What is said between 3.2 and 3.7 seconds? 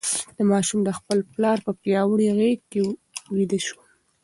ویده